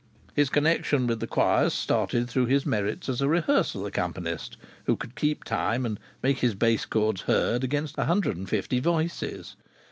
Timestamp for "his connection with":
0.33-1.29